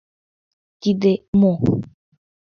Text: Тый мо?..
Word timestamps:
Тый 0.81 1.17
мо?.. 1.39 1.51